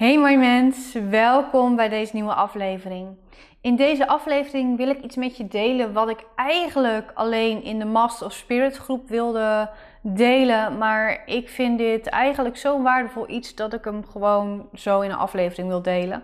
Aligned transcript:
Hey 0.00 0.18
mooi 0.18 0.36
mens, 0.36 0.92
welkom 1.10 1.76
bij 1.76 1.88
deze 1.88 2.14
nieuwe 2.14 2.34
aflevering. 2.34 3.16
In 3.60 3.76
deze 3.76 4.08
aflevering 4.08 4.76
wil 4.76 4.88
ik 4.88 5.02
iets 5.02 5.16
met 5.16 5.36
je 5.36 5.48
delen 5.48 5.92
wat 5.92 6.08
ik 6.08 6.24
eigenlijk 6.36 7.10
alleen 7.14 7.62
in 7.62 7.78
de 7.78 7.84
Master 7.84 8.26
of 8.26 8.32
Spirit 8.32 8.76
groep 8.76 9.08
wilde 9.08 9.70
delen. 10.02 10.78
Maar 10.78 11.22
ik 11.26 11.48
vind 11.48 11.78
dit 11.78 12.06
eigenlijk 12.06 12.56
zo 12.56 12.82
waardevol 12.82 13.30
iets 13.30 13.54
dat 13.54 13.72
ik 13.72 13.84
hem 13.84 14.04
gewoon 14.06 14.68
zo 14.74 15.00
in 15.00 15.10
een 15.10 15.16
aflevering 15.16 15.68
wil 15.68 15.82
delen. 15.82 16.22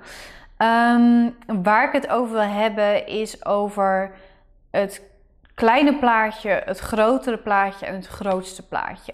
Ehm, 0.57 1.31
waar 1.63 1.87
ik 1.87 1.93
het 1.93 2.09
over 2.09 2.33
wil 2.33 2.41
hebben 2.41 3.07
is 3.07 3.45
over 3.45 4.15
het 4.71 5.03
kleine 5.55 5.95
plaatje, 5.95 6.63
het 6.65 6.79
grotere 6.79 7.39
plaatje 7.39 7.87
en 7.87 7.95
het 7.95 8.07
grootste 8.07 8.67
plaatje. 8.69 9.13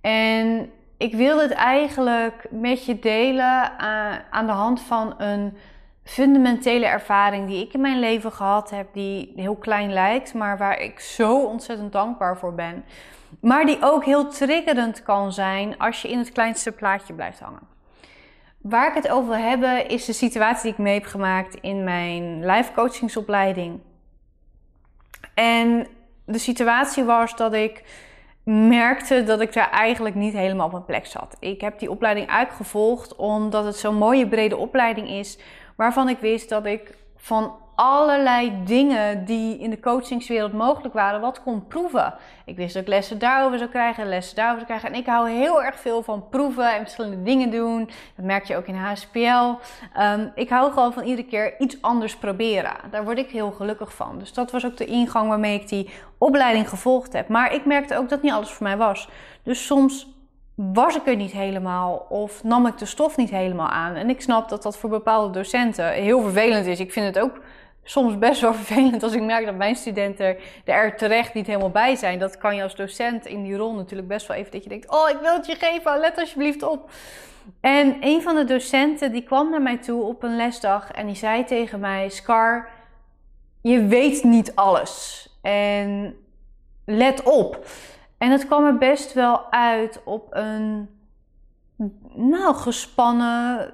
En 0.00 0.70
ik 1.00 1.14
wil 1.14 1.40
het 1.40 1.50
eigenlijk 1.50 2.46
met 2.50 2.84
je 2.84 2.98
delen 2.98 3.72
uh, 3.80 4.14
aan 4.30 4.46
de 4.46 4.52
hand 4.52 4.80
van 4.80 5.14
een 5.18 5.56
fundamentele 6.04 6.86
ervaring 6.86 7.48
die 7.48 7.64
ik 7.66 7.72
in 7.72 7.80
mijn 7.80 7.98
leven 7.98 8.32
gehad 8.32 8.70
heb, 8.70 8.88
die 8.92 9.32
heel 9.36 9.56
klein 9.56 9.92
lijkt, 9.92 10.34
maar 10.34 10.58
waar 10.58 10.80
ik 10.80 11.00
zo 11.00 11.44
ontzettend 11.44 11.92
dankbaar 11.92 12.38
voor 12.38 12.54
ben. 12.54 12.84
Maar 13.40 13.66
die 13.66 13.78
ook 13.80 14.04
heel 14.04 14.28
triggerend 14.28 15.02
kan 15.02 15.32
zijn 15.32 15.78
als 15.78 16.02
je 16.02 16.08
in 16.08 16.18
het 16.18 16.32
kleinste 16.32 16.72
plaatje 16.72 17.12
blijft 17.12 17.40
hangen. 17.40 17.68
Waar 18.58 18.88
ik 18.88 18.94
het 18.94 19.08
over 19.08 19.28
wil 19.28 19.48
hebben 19.48 19.88
is 19.88 20.04
de 20.04 20.12
situatie 20.12 20.62
die 20.62 20.72
ik 20.72 20.78
mee 20.78 20.94
heb 20.94 21.06
gemaakt 21.06 21.54
in 21.60 21.84
mijn 21.84 22.46
life 22.46 22.72
coachingsopleiding. 22.72 23.80
En 25.34 25.86
de 26.24 26.38
situatie 26.38 27.04
was 27.04 27.36
dat 27.36 27.52
ik 27.52 27.82
merkte 28.50 29.22
dat 29.24 29.40
ik 29.40 29.52
daar 29.52 29.70
eigenlijk 29.70 30.14
niet 30.14 30.32
helemaal 30.32 30.66
op 30.66 30.72
mijn 30.72 30.84
plek 30.84 31.06
zat. 31.06 31.36
Ik 31.40 31.60
heb 31.60 31.78
die 31.78 31.90
opleiding 31.90 32.28
uitgevolgd 32.28 33.16
omdat 33.16 33.64
het 33.64 33.76
zo'n 33.76 33.94
mooie 33.94 34.28
brede 34.28 34.56
opleiding 34.56 35.08
is, 35.08 35.38
waarvan 35.76 36.08
ik 36.08 36.18
wist 36.18 36.48
dat 36.48 36.66
ik 36.66 36.94
van 37.16 37.52
allerlei 37.80 38.52
dingen 38.64 39.24
die 39.24 39.58
in 39.58 39.70
de 39.70 39.80
coachingswereld 39.80 40.52
mogelijk 40.52 40.94
waren, 40.94 41.20
wat 41.20 41.42
kon 41.42 41.66
proeven. 41.66 42.14
Ik 42.44 42.56
wist 42.56 42.74
dat 42.74 42.82
ik 42.82 42.88
lessen 42.88 43.18
daarover 43.18 43.58
zou 43.58 43.70
krijgen, 43.70 44.08
lessen 44.08 44.36
daarover 44.36 44.66
zou 44.66 44.78
krijgen. 44.78 44.96
En 44.96 45.02
ik 45.02 45.06
hou 45.06 45.30
heel 45.30 45.62
erg 45.62 45.80
veel 45.80 46.02
van 46.02 46.28
proeven 46.28 46.74
en 46.74 46.80
verschillende 46.80 47.22
dingen 47.22 47.50
doen. 47.50 47.90
Dat 48.16 48.24
merk 48.24 48.44
je 48.44 48.56
ook 48.56 48.66
in 48.66 48.74
HSPL. 48.74 49.54
Ehm, 49.94 50.28
ik 50.34 50.48
hou 50.48 50.72
gewoon 50.72 50.92
van 50.92 51.02
iedere 51.02 51.28
keer 51.28 51.60
iets 51.60 51.82
anders 51.82 52.16
proberen. 52.16 52.72
Daar 52.90 53.04
word 53.04 53.18
ik 53.18 53.30
heel 53.30 53.50
gelukkig 53.50 53.94
van. 53.94 54.18
Dus 54.18 54.32
dat 54.32 54.50
was 54.50 54.66
ook 54.66 54.76
de 54.76 54.84
ingang 54.84 55.28
waarmee 55.28 55.60
ik 55.60 55.68
die 55.68 55.90
opleiding 56.18 56.68
gevolgd 56.68 57.12
heb. 57.12 57.28
Maar 57.28 57.54
ik 57.54 57.64
merkte 57.64 57.96
ook 57.96 58.08
dat 58.08 58.22
niet 58.22 58.32
alles 58.32 58.50
voor 58.50 58.66
mij 58.66 58.76
was. 58.76 59.08
Dus 59.42 59.66
soms 59.66 60.06
was 60.54 60.96
ik 60.96 61.06
er 61.06 61.16
niet 61.16 61.32
helemaal 61.32 62.06
of 62.08 62.44
nam 62.44 62.66
ik 62.66 62.78
de 62.78 62.86
stof 62.86 63.16
niet 63.16 63.30
helemaal 63.30 63.68
aan. 63.68 63.94
En 63.94 64.10
ik 64.10 64.20
snap 64.20 64.48
dat 64.48 64.62
dat 64.62 64.78
voor 64.78 64.90
bepaalde 64.90 65.32
docenten 65.32 65.92
heel 65.92 66.20
vervelend 66.22 66.66
is. 66.66 66.80
Ik 66.80 66.92
vind 66.92 67.06
het 67.06 67.18
ook 67.18 67.40
soms 67.90 68.18
best 68.18 68.40
wel 68.40 68.54
vervelend 68.62 69.02
als 69.02 69.12
ik 69.12 69.22
merk 69.22 69.44
dat 69.44 69.56
mijn 69.56 69.76
studenten 69.76 70.36
er 70.64 70.96
terecht 70.96 71.34
niet 71.34 71.46
helemaal 71.46 71.70
bij 71.70 71.96
zijn. 71.96 72.18
Dat 72.18 72.38
kan 72.38 72.56
je 72.56 72.62
als 72.62 72.74
docent 72.74 73.26
in 73.26 73.42
die 73.42 73.56
rol 73.56 73.74
natuurlijk 73.74 74.08
best 74.08 74.26
wel 74.26 74.36
even 74.36 74.52
dat 74.52 74.62
je 74.62 74.68
denkt: 74.68 74.90
Oh, 74.90 75.10
ik 75.10 75.18
wil 75.20 75.34
het 75.34 75.46
je 75.46 75.54
geven, 75.54 76.00
let 76.00 76.18
alsjeblieft 76.18 76.62
op. 76.62 76.90
En 77.60 77.96
een 78.00 78.22
van 78.22 78.34
de 78.34 78.44
docenten 78.44 79.12
die 79.12 79.22
kwam 79.22 79.50
naar 79.50 79.62
mij 79.62 79.78
toe 79.78 80.02
op 80.02 80.22
een 80.22 80.36
lesdag 80.36 80.90
en 80.90 81.06
die 81.06 81.14
zei 81.14 81.44
tegen 81.44 81.80
mij: 81.80 82.08
Scar, 82.08 82.68
je 83.60 83.84
weet 83.84 84.24
niet 84.24 84.54
alles. 84.54 85.28
En 85.42 86.16
let 86.84 87.22
op. 87.22 87.66
En 88.18 88.30
het 88.30 88.46
kwam 88.46 88.64
er 88.64 88.78
best 88.78 89.12
wel 89.12 89.52
uit 89.52 90.00
op 90.04 90.26
een 90.30 90.88
nou, 92.14 92.54
gespannen, 92.54 93.70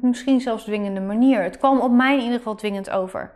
misschien 0.00 0.40
zelfs 0.40 0.64
dwingende 0.64 1.00
manier. 1.00 1.42
Het 1.42 1.58
kwam 1.58 1.80
op 1.80 1.92
mij 1.92 2.16
in 2.16 2.22
ieder 2.22 2.36
geval 2.36 2.54
dwingend 2.54 2.90
over. 2.90 3.32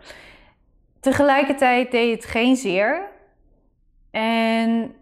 Tegelijkertijd 1.01 1.91
deed 1.91 2.15
het 2.15 2.31
geen 2.31 2.57
zeer. 2.57 3.09
En 4.11 4.95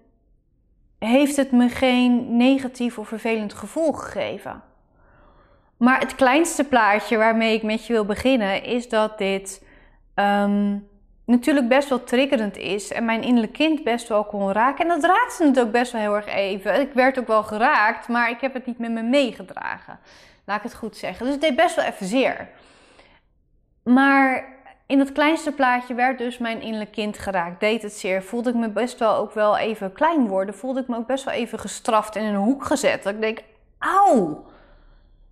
heeft 0.99 1.37
het 1.37 1.53
me 1.53 1.69
geen 1.69 2.37
negatief 2.37 2.99
of 2.99 3.09
vervelend 3.09 3.55
gevoel 3.55 3.93
gegeven. 3.93 4.63
Maar 5.77 6.01
het 6.01 6.15
kleinste 6.15 6.65
plaatje 6.65 7.17
waarmee 7.17 7.55
ik 7.55 7.63
met 7.63 7.87
je 7.87 7.93
wil 7.93 8.05
beginnen 8.05 8.63
is 8.63 8.89
dat 8.89 9.19
dit 9.19 9.65
ehm, 10.15 10.79
natuurlijk 11.27 11.69
best 11.69 11.89
wel 11.89 12.05
triggerend 12.05 12.57
is 12.57 12.93
en 12.93 13.05
mijn 13.05 13.23
innerlijk 13.23 13.53
kind 13.53 13.85
best 13.85 14.09
wel 14.09 14.25
kon 14.25 14.53
raken. 14.53 14.85
En 14.85 15.01
dat 15.01 15.11
raakte 15.11 15.45
het 15.45 15.61
ook 15.61 15.71
best 15.71 15.93
wel 15.93 16.01
heel 16.01 16.17
erg 16.17 16.27
even. 16.27 16.81
Ik 16.81 16.93
werd 16.93 17.19
ook 17.19 17.27
wel 17.27 17.43
geraakt, 17.43 18.09
maar 18.09 18.31
ik 18.31 18.41
heb 18.41 18.55
het 18.55 18.67
niet 18.67 18.79
met 18.79 18.91
me 18.91 19.03
meegedragen. 19.03 19.99
Laat 20.45 20.57
ik 20.57 20.63
het 20.63 20.75
goed 20.75 20.97
zeggen. 20.97 21.25
Dus 21.25 21.35
het 21.35 21.43
deed 21.43 21.57
best 21.57 21.77
wel 21.77 21.85
even 21.85 22.07
zeer. 22.07 22.49
Maar 23.83 24.55
in 24.87 24.99
het 24.99 25.13
kleinste 25.13 25.53
plaatje 25.53 25.95
werd 25.95 26.19
dus 26.19 26.39
mijn 26.39 26.61
innerlijk 26.61 26.93
kind 26.93 27.19
geraakt. 27.19 27.61
Deed 27.61 27.83
het 27.83 27.93
zeer. 27.93 28.23
Voelde 28.23 28.51
ik 28.51 28.57
me 28.57 28.69
best 28.69 28.99
wel 28.99 29.17
ook 29.17 29.35
wel 29.35 29.57
even 29.57 29.93
klein 29.93 30.27
worden. 30.27 30.55
Voelde 30.55 30.81
ik 30.81 30.89
me 30.89 30.97
ook 30.97 31.07
best 31.07 31.25
wel 31.25 31.35
even 31.35 31.59
gestraft 31.59 32.17
en 32.17 32.23
in 32.23 32.35
een 32.35 32.41
hoek 32.41 32.65
gezet. 32.65 33.03
Dat 33.03 33.15
ik 33.15 33.21
denk, 33.21 33.43
auw. 33.79 34.45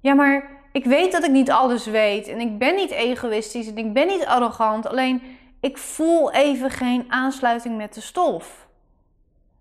Ja, 0.00 0.14
maar 0.14 0.50
ik 0.72 0.84
weet 0.84 1.12
dat 1.12 1.24
ik 1.24 1.30
niet 1.30 1.50
alles 1.50 1.86
weet. 1.86 2.28
En 2.28 2.40
ik 2.40 2.58
ben 2.58 2.74
niet 2.74 2.90
egoïstisch 2.90 3.68
en 3.68 3.76
ik 3.76 3.92
ben 3.92 4.06
niet 4.06 4.26
arrogant. 4.26 4.88
Alleen 4.88 5.22
ik 5.64 5.78
voel 5.78 6.32
even 6.32 6.70
geen 6.70 7.04
aansluiting 7.08 7.76
met 7.76 7.94
de 7.94 8.00
stof. 8.00 8.66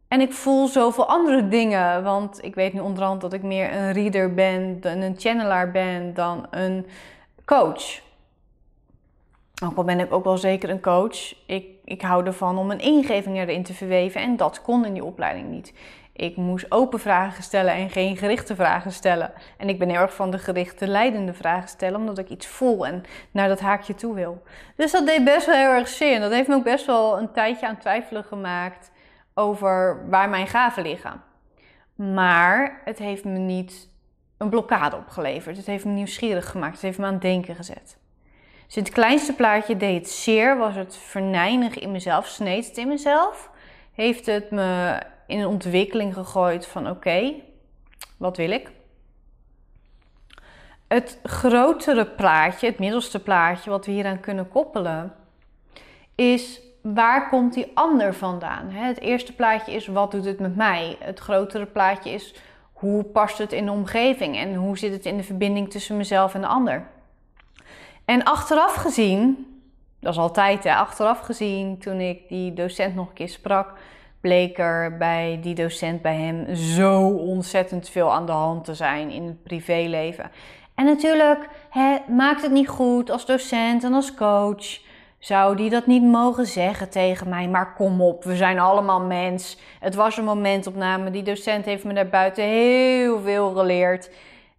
En 0.08 0.22
ik 0.22 0.34
voel 0.34 0.68
zoveel 0.68 1.08
andere 1.08 1.48
dingen. 1.48 2.04
Want 2.04 2.44
ik 2.44 2.56
weet 2.56 2.74
nu 2.74 2.80
onderhand 2.80 3.22
dat 3.22 3.34
ik 3.34 3.44
meer 3.44 3.74
een 3.74 3.92
reader 3.92 4.34
ben, 4.34 4.82
dan 4.82 5.02
een 5.02 5.16
channelaar 5.18 5.72
ben, 5.72 6.14
dan 6.14 6.48
een 6.52 6.86
coach. 7.46 8.02
Ook 9.64 9.78
al 9.78 9.84
ben 9.84 10.00
ik 10.00 10.14
ook 10.14 10.24
wel 10.24 10.38
zeker 10.38 10.70
een 10.70 10.82
coach. 10.82 11.36
Ik, 11.46 11.66
ik 11.84 12.02
hou 12.02 12.26
ervan 12.26 12.58
om 12.58 12.72
een 12.72 12.80
ingeving 12.80 13.38
erin 13.38 13.64
te 13.64 13.74
verweven. 13.74 14.22
En 14.22 14.38
dat 14.38 14.62
kon 14.62 14.86
in 14.86 14.94
die 14.94 15.06
opleiding 15.06 15.50
niet. 15.50 15.74
Ik 16.16 16.36
moest 16.36 16.72
open 16.72 17.00
vragen 17.00 17.44
stellen 17.44 17.74
en 17.74 17.90
geen 17.90 18.18
gerichte 18.18 18.56
vragen 18.56 18.92
stellen. 18.92 19.32
En 19.58 19.70
ik 19.70 19.80
ben 19.80 19.90
heel 19.90 20.00
erg 20.00 20.14
van 20.14 20.32
de 20.32 20.38
gerichte, 20.38 20.88
leidende 20.88 21.34
vragen 21.34 21.70
stellen, 21.70 22.00
omdat 22.00 22.18
ik 22.18 22.30
iets 22.30 22.48
voel 22.48 22.86
en 22.86 23.04
naar 23.32 23.48
dat 23.48 23.60
haakje 23.60 23.96
toe 23.96 24.14
wil. 24.14 24.44
Dus 24.76 24.92
dat 24.92 25.06
deed 25.06 25.24
best 25.24 25.46
wel 25.46 25.56
heel 25.56 25.80
erg 25.80 25.88
zin. 25.88 26.22
Dat 26.22 26.32
heeft 26.32 26.48
me 26.48 26.56
ook 26.56 26.64
best 26.64 26.86
wel 26.86 27.18
een 27.18 27.32
tijdje 27.32 27.68
aan 27.68 27.78
twijfelen 27.78 28.24
gemaakt 28.24 28.92
over 29.34 30.10
waar 30.10 30.30
mijn 30.30 30.48
gaven 30.48 30.84
liggen. 30.84 31.22
Maar 31.96 32.82
het 32.86 32.98
heeft 32.98 33.24
me 33.24 33.38
niet 33.38 33.90
een 34.38 34.50
blokkade 34.50 34.96
opgeleverd. 34.96 35.58
Het 35.58 35.66
heeft 35.66 35.86
me 35.86 35.92
nieuwsgierig 35.92 36.50
gemaakt. 36.50 36.74
Het 36.74 36.82
heeft 36.82 36.98
me 36.98 37.06
aan 37.06 37.14
het 37.14 37.22
denken 37.22 37.56
gezet. 37.56 37.98
Dus 38.66 38.76
het 38.76 38.90
kleinste 38.90 39.34
plaatje 39.34 39.78
deed 39.78 40.00
het 40.00 40.10
zeer, 40.10 40.58
was 40.58 40.76
het 40.76 40.96
verneinig 40.96 41.80
in 41.80 41.92
mezelf, 41.92 42.28
sneed 42.28 42.68
het 42.68 42.78
in 42.78 42.88
mezelf. 42.88 43.52
Heeft 43.94 44.26
het 44.26 44.52
me 44.52 45.00
in 45.28 45.40
een 45.40 45.48
ontwikkeling 45.48 46.14
gegooid 46.14 46.68
van 46.68 46.90
oké, 46.90 47.34
wat 48.18 48.38
wil 48.38 48.52
ik? 48.52 48.72
Het 50.88 51.20
grotere 51.24 52.06
plaatje, 52.06 52.68
het 52.68 52.80
middelste 52.80 53.20
plaatje, 53.20 53.70
wat 53.70 53.86
we 53.86 53.92
hieraan 53.92 54.20
kunnen 54.20 54.48
koppelen, 54.48 55.14
is 56.16 56.62
waar 56.82 57.30
komt 57.30 57.54
die 57.54 57.72
ander 57.74 58.14
vandaan? 58.14 58.70
Het 58.70 59.00
eerste 59.00 59.34
plaatje 59.34 59.74
is 59.74 59.88
wat 59.88 60.12
doet 60.12 60.26
het 60.26 60.40
met 60.40 60.56
mij? 60.56 60.96
Het 61.00 61.20
grotere 61.20 61.66
plaatje 61.66 62.10
is 62.10 62.36
hoe 62.74 63.04
past 63.04 63.38
het 63.38 63.52
in 63.52 63.66
de 63.66 63.72
omgeving 63.72 64.38
en 64.38 64.56
hoe 64.56 64.78
zit 64.78 64.92
het 64.92 65.06
in 65.06 65.18
de 65.18 65.24
verbinding 65.24 65.72
tussen 65.72 65.98
mezelf 65.98 66.34
en 66.34 66.42
de 66.42 66.48
ander? 66.48 66.88
En 68.06 68.24
achteraf 68.24 68.76
gezien, 68.76 69.48
dat 70.00 70.14
is 70.14 70.20
altijd 70.20 70.64
hè, 70.64 70.76
achteraf 70.76 71.20
gezien, 71.20 71.78
toen 71.78 72.00
ik 72.00 72.28
die 72.28 72.54
docent 72.54 72.96
nog 72.96 73.08
een 73.08 73.14
keer 73.14 73.30
sprak, 73.30 73.74
bleek 74.24 74.60
er 74.60 74.98
bij 74.98 75.40
die 75.42 75.56
docent 75.56 76.02
bij 76.02 76.16
hem 76.16 76.56
zo 76.56 77.08
ontzettend 77.08 77.90
veel 77.90 78.12
aan 78.12 78.26
de 78.26 78.32
hand 78.32 78.66
te 78.66 78.74
zijn 78.74 79.10
in 79.10 79.24
het 79.24 79.44
privéleven. 79.44 80.32
En 80.76 80.86
natuurlijk 80.86 81.50
maakt 82.08 82.42
het 82.42 82.52
niet 82.52 82.68
goed 82.68 83.10
als 83.10 83.26
docent 83.26 83.84
en 83.84 83.94
als 83.94 84.14
coach. 84.14 84.80
Zou 85.20 85.56
die 85.56 85.70
dat 85.70 85.86
niet 85.86 86.04
mogen 86.04 86.46
zeggen 86.46 86.90
tegen 86.90 87.30
mij? 87.30 87.48
Maar 87.48 87.74
kom 87.74 88.02
op, 88.02 88.24
we 88.24 88.36
zijn 88.36 88.60
allemaal 88.60 89.02
mens. 89.02 89.58
Het 89.80 89.96
was 89.96 90.18
een 90.18 90.24
momentopname. 90.24 91.12
Die 91.12 91.24
docent 91.24 91.66
heeft 91.66 91.84
me 91.84 91.94
daarbuiten 91.94 92.44
heel 92.44 93.20
veel 93.20 93.52
geleerd. 93.52 94.10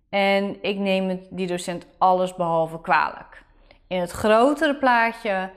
En 0.09 0.57
ik 0.63 0.79
neem 0.79 1.09
het, 1.09 1.27
die 1.31 1.47
docent 1.47 1.87
alles 1.99 2.35
behalve 2.35 2.81
kwalijk. 2.81 3.43
In 3.87 4.01
het 4.01 4.11
grotere 4.11 4.77
plaatje 4.77 5.51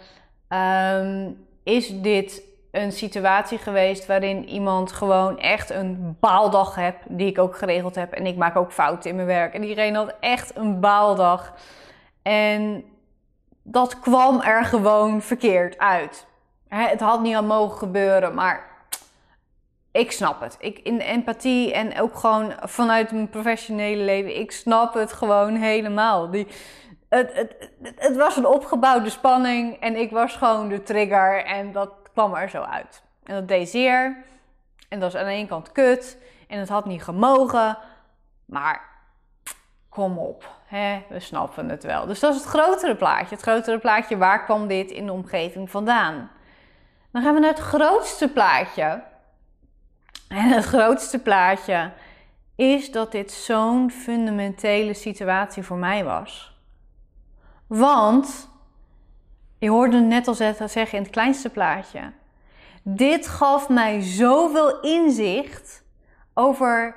um, 0.49 1.45
is 1.63 2.01
dit 2.01 2.46
een 2.71 2.91
situatie 2.91 3.57
geweest 3.57 4.05
waarin 4.05 4.49
iemand 4.49 4.91
gewoon 4.91 5.39
echt 5.39 5.69
een 5.69 6.17
baaldag 6.19 6.75
hebt, 6.75 7.03
die 7.07 7.27
ik 7.27 7.39
ook 7.39 7.57
geregeld 7.57 7.95
heb. 7.95 8.13
En 8.13 8.25
ik 8.25 8.35
maak 8.35 8.55
ook 8.55 8.71
fouten 8.71 9.09
in 9.09 9.15
mijn 9.15 9.27
werk. 9.27 9.53
En 9.53 9.63
iedereen 9.63 9.95
had 9.95 10.15
echt 10.19 10.55
een 10.55 10.79
baaldag. 10.79 11.53
En 12.21 12.83
dat 13.63 13.99
kwam 13.99 14.41
er 14.41 14.65
gewoon 14.65 15.21
verkeerd 15.21 15.77
uit. 15.77 16.25
Het 16.67 16.99
had 16.99 17.21
niet 17.21 17.35
aan 17.35 17.47
mogen 17.47 17.77
gebeuren, 17.77 18.33
maar 18.33 18.65
ik 19.91 20.11
snap 20.11 20.41
het. 20.41 20.57
Ik, 20.59 20.79
in 20.79 20.99
empathie 20.99 21.73
en 21.73 21.99
ook 22.01 22.15
gewoon 22.15 22.53
vanuit 22.59 23.11
mijn 23.11 23.29
professionele 23.29 24.03
leven, 24.03 24.39
ik 24.39 24.51
snap 24.51 24.93
het 24.93 25.13
gewoon 25.13 25.55
helemaal. 25.55 26.29
Die, 26.29 26.47
het, 27.09 27.33
het, 27.33 27.71
het, 27.95 28.15
was 28.15 28.37
een 28.37 28.45
opgebouwde 28.45 29.09
spanning 29.09 29.79
en 29.79 29.95
ik 29.95 30.11
was 30.11 30.35
gewoon 30.35 30.69
de 30.69 30.83
trigger 30.83 31.45
en 31.45 31.71
dat 31.71 31.89
kwam 32.17 32.33
er 32.33 32.49
zo 32.49 32.61
uit. 32.61 33.03
En 33.23 33.35
dat 33.35 33.47
deed 33.47 33.69
zeer 33.69 34.23
en 34.89 34.99
dat 34.99 35.11
was 35.11 35.21
aan 35.21 35.27
de 35.27 35.33
ene 35.33 35.47
kant 35.47 35.71
kut 35.71 36.17
en 36.47 36.59
het 36.59 36.69
had 36.69 36.85
niet 36.85 37.03
gemogen, 37.03 37.77
maar 38.45 38.81
kom 39.89 40.17
op, 40.17 40.49
hè, 40.65 41.05
we 41.09 41.19
snappen 41.19 41.69
het 41.69 41.83
wel. 41.83 42.05
Dus 42.05 42.19
dat 42.19 42.33
is 42.33 42.39
het 42.39 42.49
grotere 42.49 42.95
plaatje. 42.95 43.35
Het 43.35 43.43
grotere 43.43 43.79
plaatje, 43.79 44.17
waar 44.17 44.43
kwam 44.43 44.67
dit 44.67 44.91
in 44.91 45.05
de 45.05 45.11
omgeving 45.11 45.69
vandaan? 45.69 46.31
Dan 47.11 47.21
gaan 47.21 47.33
we 47.33 47.39
naar 47.39 47.49
het 47.49 47.59
grootste 47.59 48.29
plaatje. 48.29 49.03
En 50.27 50.49
het 50.49 50.65
grootste 50.65 51.19
plaatje 51.19 51.91
is 52.55 52.91
dat 52.91 53.11
dit 53.11 53.31
zo'n 53.31 53.91
fundamentele 53.91 54.93
situatie 54.93 55.63
voor 55.63 55.77
mij 55.77 56.03
was. 56.03 56.57
Want, 57.67 58.49
je 59.59 59.69
hoorde 59.69 59.99
net 59.99 60.27
al 60.27 60.33
zeggen 60.33 60.91
in 60.91 61.01
het 61.01 61.11
kleinste 61.11 61.49
plaatje. 61.49 62.11
Dit 62.83 63.27
gaf 63.27 63.69
mij 63.69 64.01
zoveel 64.01 64.79
inzicht 64.79 65.83
over 66.33 66.95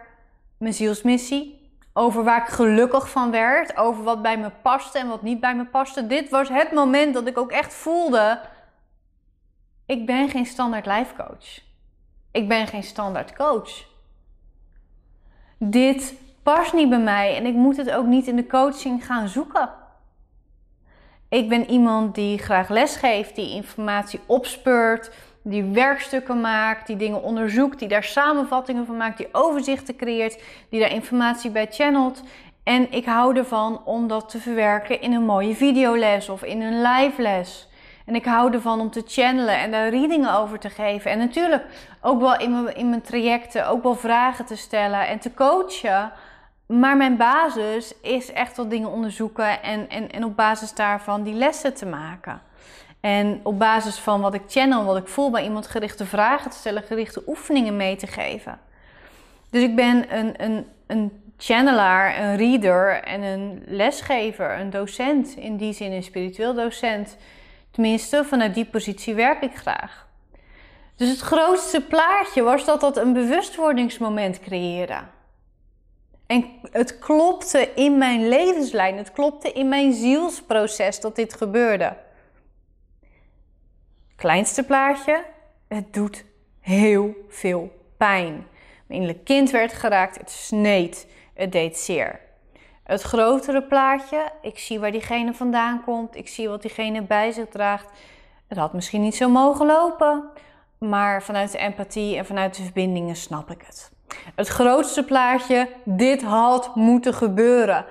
mijn 0.59 0.75
zielsmissie, 0.75 1.71
over 1.93 2.25
waar 2.25 2.43
ik 2.43 2.49
gelukkig 2.49 3.11
van 3.11 3.31
werd, 3.31 3.77
over 3.77 4.03
wat 4.03 4.23
bij 4.23 4.39
me 4.39 4.51
paste 4.62 4.99
en 4.99 5.09
wat 5.09 5.23
niet 5.23 5.41
bij 5.41 5.57
me 5.57 5.65
paste. 5.65 6.07
Dit 6.07 6.29
was 6.31 6.49
het 6.49 6.73
moment 6.73 7.15
dat 7.15 7.27
ik 7.27 7.39
ook 7.39 7.51
echt 7.51 7.75
voelde: 7.75 8.41
ik 9.87 10.06
ben 10.06 10.29
geen 10.29 10.47
standaard 10.47 10.87
life 10.87 11.15
coach. 11.17 11.61
Ik 12.33 12.49
ben 12.49 12.67
geen 12.67 12.83
standaard 12.83 13.37
coach. 13.37 13.89
Dit 15.59 16.15
past 16.43 16.73
niet 16.73 16.89
bij 16.89 17.01
mij 17.01 17.37
en 17.37 17.47
ik 17.47 17.55
moet 17.55 17.77
het 17.77 17.91
ook 17.91 18.06
niet 18.06 18.27
in 18.27 18.37
de 18.37 18.47
coaching 18.47 19.06
gaan 19.06 19.29
zoeken. 19.29 19.80
Ik 21.31 21.49
ben 21.49 21.71
iemand 21.71 22.15
die 22.15 22.38
graag 22.38 22.69
lesgeeft, 22.69 23.35
die 23.35 23.55
informatie 23.55 24.21
opspeurt, 24.27 25.11
die 25.43 25.62
werkstukken 25.65 26.41
maakt, 26.41 26.87
die 26.87 26.97
dingen 26.97 27.23
onderzoekt, 27.23 27.79
die 27.79 27.88
daar 27.88 28.05
samenvattingen 28.05 28.87
van 28.87 28.97
maakt, 28.97 29.17
die 29.17 29.29
overzichten 29.32 29.97
creëert, 29.97 30.43
die 30.69 30.81
daar 30.81 30.93
informatie 30.93 31.50
bij 31.50 31.67
channelt. 31.71 32.23
En 32.62 32.93
ik 32.93 33.05
hou 33.05 33.37
ervan 33.37 33.85
om 33.85 34.09
dat 34.09 34.29
te 34.29 34.38
verwerken 34.38 35.00
in 35.00 35.12
een 35.12 35.25
mooie 35.25 35.55
videoles 35.55 36.29
of 36.29 36.43
in 36.43 36.61
een 36.61 36.82
live 36.82 37.23
les. 37.23 37.69
En 38.06 38.15
ik 38.15 38.25
hou 38.25 38.53
ervan 38.53 38.81
om 38.81 38.91
te 38.91 39.03
channelen 39.06 39.59
en 39.59 39.71
daar 39.71 39.88
readingen 39.88 40.35
over 40.35 40.59
te 40.59 40.71
geven. 40.71 41.11
En 41.11 41.19
natuurlijk 41.19 41.65
ook 42.00 42.21
wel 42.21 42.38
in 42.38 42.62
mijn, 42.62 42.77
in 42.77 42.88
mijn 42.88 43.03
trajecten 43.03 43.69
ook 43.69 43.82
wel 43.82 43.94
vragen 43.94 44.44
te 44.44 44.56
stellen 44.56 45.09
en 45.09 45.19
te 45.19 45.35
coachen. 45.35 46.12
Maar 46.70 46.96
mijn 46.96 47.17
basis 47.17 47.94
is 48.02 48.32
echt 48.32 48.56
wel 48.56 48.69
dingen 48.69 48.90
onderzoeken 48.90 49.62
en, 49.62 49.88
en, 49.88 50.11
en 50.11 50.25
op 50.25 50.37
basis 50.37 50.75
daarvan 50.75 51.22
die 51.22 51.34
lessen 51.34 51.75
te 51.75 51.87
maken. 51.87 52.40
En 53.00 53.40
op 53.43 53.58
basis 53.58 53.99
van 53.99 54.20
wat 54.20 54.34
ik 54.34 54.43
channel, 54.46 54.84
wat 54.84 54.96
ik 54.96 55.08
voel 55.08 55.31
bij 55.31 55.43
iemand, 55.43 55.67
gerichte 55.67 56.06
vragen 56.06 56.50
te 56.50 56.56
stellen, 56.56 56.82
gerichte 56.82 57.22
oefeningen 57.26 57.76
mee 57.76 57.96
te 57.96 58.06
geven. 58.06 58.58
Dus 59.50 59.62
ik 59.62 59.76
ben 59.76 60.17
een, 60.17 60.44
een, 60.44 60.67
een 60.87 61.22
channelaar, 61.37 62.20
een 62.20 62.37
reader 62.37 63.02
en 63.02 63.22
een 63.22 63.62
lesgever, 63.67 64.58
een 64.58 64.70
docent. 64.70 65.37
In 65.37 65.56
die 65.56 65.72
zin 65.72 65.93
een 65.93 66.02
spiritueel 66.02 66.55
docent. 66.55 67.17
Tenminste, 67.70 68.25
vanuit 68.25 68.55
die 68.55 68.64
positie 68.64 69.14
werk 69.14 69.43
ik 69.43 69.56
graag. 69.56 70.06
Dus 70.96 71.08
het 71.08 71.20
grootste 71.20 71.81
plaatje 71.81 72.43
was 72.43 72.64
dat 72.64 72.81
dat 72.81 72.96
een 72.96 73.12
bewustwordingsmoment 73.12 74.40
creëerde. 74.40 74.99
En 76.31 76.44
het 76.71 76.99
klopte 76.99 77.73
in 77.75 77.99
mijn 77.99 78.29
levenslijn, 78.29 78.97
het 78.97 79.12
klopte 79.12 79.53
in 79.53 79.69
mijn 79.69 79.93
zielsproces 79.93 81.00
dat 81.00 81.17
dit 81.17 81.35
gebeurde. 81.35 81.97
Kleinste 84.17 84.62
plaatje, 84.62 85.25
het 85.69 85.93
doet 85.93 86.25
heel 86.61 87.15
veel 87.29 87.73
pijn. 87.97 88.32
Mijn 88.87 89.00
innerlijk 89.00 89.25
kind 89.25 89.50
werd 89.50 89.73
geraakt, 89.73 90.19
het 90.19 90.31
sneed, 90.31 91.06
het 91.35 91.53
deed 91.53 91.79
zeer. 91.79 92.21
Het 92.85 93.03
grotere 93.03 93.62
plaatje, 93.62 94.32
ik 94.43 94.59
zie 94.59 94.81
waar 94.81 94.93
diegene 94.93 95.35
vandaan 95.35 95.85
komt, 95.85 96.17
ik 96.17 96.29
zie 96.29 96.49
wat 96.49 96.62
diegene 96.62 97.03
bij 97.03 97.31
zich 97.32 97.49
draagt. 97.49 97.88
Het 98.49 98.59
had 98.59 98.73
misschien 98.73 99.03
niet 99.03 99.17
zo 99.17 99.29
mogen 99.29 99.67
lopen, 99.67 100.31
maar 100.79 101.23
vanuit 101.23 101.53
de 101.53 101.59
empathie 101.59 102.17
en 102.17 102.27
vanuit 102.27 102.56
de 102.56 102.62
verbindingen 102.62 103.17
snap 103.17 103.50
ik 103.50 103.62
het. 103.67 103.99
Het 104.35 104.49
grootste 104.49 105.05
plaatje, 105.05 105.69
dit 105.85 106.23
had 106.23 106.75
moeten 106.75 107.15
gebeuren. 107.15 107.87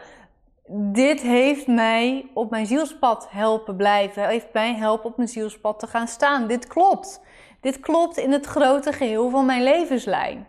Dit 0.71 1.21
heeft 1.21 1.67
mij 1.67 2.29
op 2.33 2.49
mijn 2.49 2.65
zielspad 2.65 3.27
helpen 3.29 3.75
blijven, 3.75 4.27
heeft 4.27 4.53
mij 4.53 4.75
helpen 4.75 5.09
op 5.09 5.17
mijn 5.17 5.29
zielspad 5.29 5.79
te 5.79 5.87
gaan 5.87 6.07
staan. 6.07 6.47
Dit 6.47 6.67
klopt. 6.67 7.21
Dit 7.61 7.79
klopt 7.79 8.17
in 8.17 8.31
het 8.31 8.45
grote 8.45 8.93
geheel 8.93 9.29
van 9.29 9.45
mijn 9.45 9.63
levenslijn. 9.63 10.47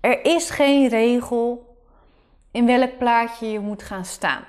Er 0.00 0.24
is 0.24 0.50
geen 0.50 0.88
regel 0.88 1.76
in 2.50 2.66
welk 2.66 2.98
plaatje 2.98 3.50
je 3.50 3.60
moet 3.60 3.82
gaan 3.82 4.04
staan. 4.04 4.44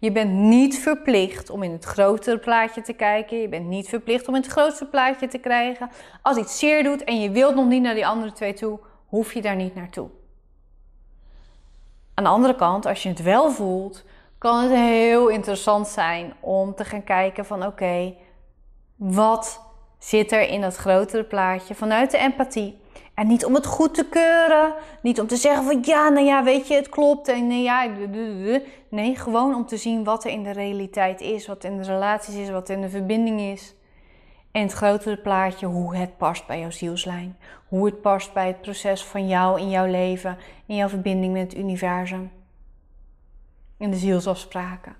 Je 0.00 0.12
bent 0.12 0.32
niet 0.32 0.78
verplicht 0.78 1.50
om 1.50 1.62
in 1.62 1.72
het 1.72 1.84
grotere 1.84 2.38
plaatje 2.38 2.82
te 2.82 2.92
kijken. 2.92 3.40
Je 3.40 3.48
bent 3.48 3.66
niet 3.66 3.88
verplicht 3.88 4.28
om 4.28 4.34
in 4.34 4.40
het 4.40 4.50
grootste 4.50 4.86
plaatje 4.86 5.28
te 5.28 5.38
krijgen. 5.38 5.90
Als 6.22 6.36
iets 6.36 6.58
zeer 6.58 6.82
doet 6.82 7.04
en 7.04 7.20
je 7.20 7.30
wilt 7.30 7.54
nog 7.54 7.66
niet 7.66 7.82
naar 7.82 7.94
die 7.94 8.06
andere 8.06 8.32
twee 8.32 8.54
toe, 8.54 8.78
hoef 9.06 9.32
je 9.32 9.42
daar 9.42 9.56
niet 9.56 9.74
naartoe. 9.74 10.08
Aan 12.14 12.24
de 12.24 12.30
andere 12.30 12.54
kant, 12.54 12.86
als 12.86 13.02
je 13.02 13.08
het 13.08 13.22
wel 13.22 13.50
voelt, 13.50 14.04
kan 14.38 14.62
het 14.62 14.72
heel 14.72 15.28
interessant 15.28 15.88
zijn 15.88 16.32
om 16.40 16.74
te 16.74 16.84
gaan 16.84 17.04
kijken 17.04 17.44
van 17.44 17.66
oké, 17.66 18.14
wat 18.96 19.60
zit 19.98 20.32
er 20.32 20.48
in 20.48 20.60
dat 20.60 20.76
grotere 20.76 21.24
plaatje 21.24 21.74
vanuit 21.74 22.10
de 22.10 22.18
empathie? 22.18 22.78
En 23.14 23.26
niet 23.26 23.44
om 23.44 23.54
het 23.54 23.66
goed 23.66 23.94
te 23.94 24.04
keuren. 24.04 24.74
Niet 25.02 25.20
om 25.20 25.26
te 25.26 25.36
zeggen 25.36 25.64
van 25.64 25.80
ja, 25.82 26.08
nou 26.08 26.26
ja, 26.26 26.44
weet 26.44 26.68
je, 26.68 26.74
het 26.74 26.88
klopt. 26.88 27.28
En 27.28 27.46
nee, 27.46 27.62
ja, 27.62 27.88
nee, 28.88 29.16
gewoon 29.16 29.54
om 29.54 29.66
te 29.66 29.76
zien 29.76 30.04
wat 30.04 30.24
er 30.24 30.30
in 30.30 30.42
de 30.42 30.50
realiteit 30.50 31.20
is. 31.20 31.46
Wat 31.46 31.64
in 31.64 31.76
de 31.76 31.82
relaties 31.82 32.34
is, 32.34 32.50
wat 32.50 32.68
in 32.68 32.80
de 32.80 32.88
verbinding 32.88 33.40
is. 33.40 33.74
En 34.52 34.62
het 34.62 34.72
grotere 34.72 35.16
plaatje, 35.16 35.66
hoe 35.66 35.96
het 35.96 36.16
past 36.16 36.46
bij 36.46 36.60
jouw 36.60 36.70
zielslijn. 36.70 37.36
Hoe 37.68 37.86
het 37.86 38.00
past 38.00 38.32
bij 38.32 38.46
het 38.46 38.60
proces 38.60 39.04
van 39.04 39.28
jou 39.28 39.60
in 39.60 39.70
jouw 39.70 39.86
leven. 39.86 40.38
In 40.66 40.76
jouw 40.76 40.88
verbinding 40.88 41.32
met 41.32 41.42
het 41.42 41.56
universum. 41.56 42.30
In 43.76 43.90
de 43.90 43.96
zielsafspraken. 43.96 44.96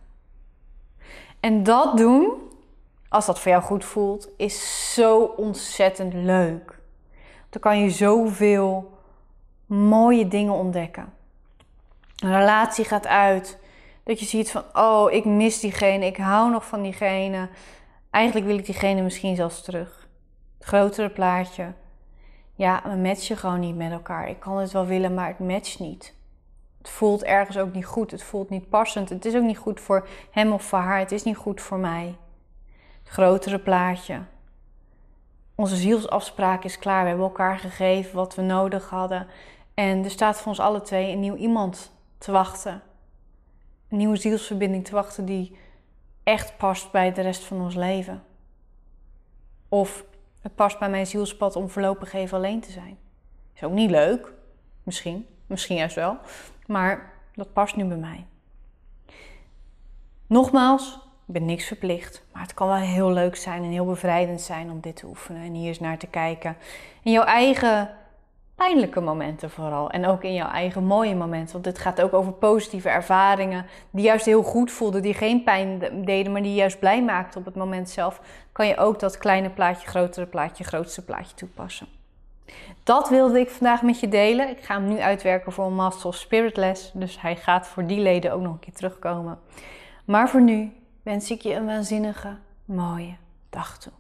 En 1.41 1.63
dat 1.63 1.97
doen, 1.97 2.33
als 3.09 3.27
dat 3.27 3.41
voor 3.41 3.51
jou 3.51 3.63
goed 3.63 3.85
voelt, 3.85 4.29
is 4.37 4.93
zo 4.95 5.23
ontzettend 5.23 6.15
leuk. 6.15 6.80
Dan 7.51 7.61
kan 7.61 7.79
je 7.79 7.91
zoveel 7.91 8.99
mooie 9.67 10.29
dingen 10.29 10.53
ontdekken. 10.53 11.13
Een 12.17 12.37
relatie 12.37 12.85
gaat 12.85 13.07
uit. 13.07 13.59
Dat 14.03 14.21
je 14.21 14.27
ziet 14.27 14.51
van, 14.51 14.65
oh, 14.73 15.13
ik 15.13 15.25
mis 15.25 15.61
diegene, 15.61 16.07
ik 16.07 16.17
hou 16.17 16.51
nog 16.51 16.67
van 16.67 16.83
diegene. 16.83 17.49
Eigenlijk 18.11 18.47
wil 18.47 18.59
ik 18.59 18.65
diegene 18.65 19.03
misschien 19.03 19.37
zelfs 19.37 19.63
terug. 19.63 20.09
Het 20.59 20.67
grotere 20.67 21.11
plaatje. 21.11 21.73
Ja, 22.55 22.83
we 22.85 22.97
matchen 22.97 23.37
gewoon 23.37 23.61
niet 23.61 23.77
met 23.77 23.93
elkaar. 23.93 24.29
Ik 24.29 24.41
kan 24.41 24.59
het 24.59 24.73
wel 24.73 24.87
willen, 24.87 25.15
maar 25.15 25.29
het 25.29 25.39
matcht 25.39 25.79
niet. 25.79 26.15
Het 26.79 26.91
voelt 26.91 27.25
ergens 27.25 27.59
ook 27.59 27.73
niet 27.73 27.87
goed. 27.87 28.11
Het 28.11 28.23
voelt 28.23 28.51
niet 28.51 28.69
passend. 28.69 29.09
Het 29.09 29.25
is 29.25 29.35
ook 29.35 29.43
niet 29.43 29.59
goed 29.59 29.81
voor 29.81 30.09
hem 30.31 30.53
of 30.53 30.63
voor 30.63 30.79
haar. 30.79 30.99
Het 30.99 31.13
is 31.13 31.23
niet 31.23 31.37
goed 31.37 31.61
voor 31.61 31.79
mij. 31.79 32.17
Het 33.03 33.13
grotere 33.13 33.59
plaatje. 33.59 34.21
Onze 35.61 35.77
zielsafspraak 35.77 36.65
is 36.65 36.79
klaar. 36.79 37.03
We 37.03 37.09
hebben 37.09 37.27
elkaar 37.27 37.59
gegeven 37.59 38.15
wat 38.15 38.35
we 38.35 38.43
nodig 38.43 38.89
hadden. 38.89 39.27
En 39.75 40.05
er 40.05 40.11
staat 40.11 40.37
voor 40.37 40.47
ons 40.47 40.61
alle 40.61 40.81
twee 40.81 41.13
een 41.13 41.21
nieuw 41.21 41.35
iemand 41.35 41.93
te 42.19 42.33
wachten. 42.33 42.83
Een 43.89 43.97
nieuwe 43.97 44.17
zielsverbinding 44.17 44.85
te 44.85 44.95
wachten 44.95 45.25
die 45.25 45.57
echt 46.23 46.57
past 46.57 46.91
bij 46.91 47.13
de 47.13 47.21
rest 47.21 47.45
van 47.45 47.61
ons 47.61 47.75
leven. 47.75 48.23
Of 49.69 50.05
het 50.41 50.55
past 50.55 50.79
bij 50.79 50.91
mijn 50.91 51.07
zielspad 51.07 51.57
om 51.57 51.69
voorlopig 51.69 52.13
even 52.13 52.37
alleen 52.37 52.61
te 52.61 52.71
zijn. 52.71 52.99
Is 53.55 53.63
ook 53.63 53.73
niet 53.73 53.91
leuk. 53.91 54.33
Misschien. 54.83 55.27
Misschien 55.47 55.77
juist 55.77 55.95
wel. 55.95 56.19
Maar 56.67 57.13
dat 57.35 57.53
past 57.53 57.77
nu 57.77 57.85
bij 57.85 57.97
mij. 57.97 58.27
Nogmaals, 60.27 60.99
ik 61.31 61.37
ben 61.37 61.45
niks 61.45 61.67
verplicht, 61.67 62.23
maar 62.33 62.43
het 62.43 62.55
kan 62.55 62.69
wel 62.69 62.77
heel 62.77 63.13
leuk 63.13 63.37
zijn 63.37 63.63
en 63.63 63.71
heel 63.71 63.85
bevrijdend 63.85 64.41
zijn 64.41 64.71
om 64.71 64.81
dit 64.81 64.97
te 64.97 65.07
oefenen 65.07 65.43
en 65.43 65.53
hier 65.53 65.69
eens 65.69 65.81
naar 65.81 65.99
te 65.99 66.07
kijken. 66.07 66.57
In 67.03 67.13
jouw 67.13 67.25
eigen 67.25 67.91
pijnlijke 68.55 69.01
momenten 69.01 69.51
vooral 69.51 69.91
en 69.91 70.07
ook 70.07 70.23
in 70.23 70.35
jouw 70.35 70.51
eigen 70.51 70.85
mooie 70.85 71.15
momenten. 71.15 71.53
Want 71.53 71.65
dit 71.65 71.79
gaat 71.79 72.01
ook 72.01 72.13
over 72.13 72.33
positieve 72.33 72.89
ervaringen 72.89 73.67
die 73.91 74.05
juist 74.05 74.25
heel 74.25 74.43
goed 74.43 74.71
voelden, 74.71 75.03
die 75.03 75.15
geen 75.15 75.43
pijn 75.45 76.05
deden, 76.05 76.33
maar 76.33 76.43
die 76.43 76.55
juist 76.55 76.79
blij 76.79 77.03
maakten 77.03 77.41
op 77.41 77.47
het 77.47 77.55
moment 77.55 77.91
zelf. 77.91 78.21
kan 78.53 78.67
je 78.67 78.77
ook 78.77 79.01
dat 79.01 79.19
kleine 79.19 79.51
plaatje, 79.51 79.89
grotere 79.89 80.27
plaatje, 80.27 80.65
grootste 80.65 81.05
plaatje 81.05 81.35
toepassen. 81.35 81.87
Dat 82.83 83.09
wilde 83.09 83.41
ik 83.41 83.51
vandaag 83.51 83.83
met 83.83 84.01
je 84.01 84.09
delen. 84.09 84.49
Ik 84.49 84.65
ga 84.65 84.75
hem 84.75 84.89
nu 84.89 84.99
uitwerken 84.99 85.53
voor 85.53 85.67
een 85.67 85.75
Master 85.75 86.07
of 86.07 86.17
Spirit 86.17 86.57
les. 86.57 86.91
Dus 86.95 87.21
hij 87.21 87.37
gaat 87.37 87.67
voor 87.67 87.87
die 87.87 88.01
leden 88.01 88.33
ook 88.33 88.43
nog 88.43 88.53
een 88.53 88.59
keer 88.59 88.75
terugkomen. 88.75 89.39
Maar 90.05 90.29
voor 90.29 90.41
nu 90.43 90.73
wens 91.03 91.31
ik 91.31 91.41
je 91.41 91.55
een 91.55 91.67
waanzinnige, 91.67 92.37
mooie 92.65 93.17
dag 93.51 93.79
toe. 93.79 93.93